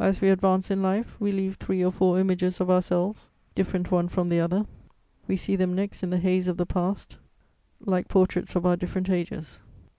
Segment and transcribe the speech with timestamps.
[0.00, 4.08] As we advance in life, we leave three or four images of ourselves, different one
[4.08, 4.64] from the other:
[5.28, 7.18] we see them next in the haze of the past,
[7.78, 9.58] like portraits of our different ages.